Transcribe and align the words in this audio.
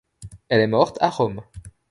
Elle 0.49 0.61
est 0.61 0.65
morte 0.67 0.97
à 0.99 1.11
Rome. 1.11 1.41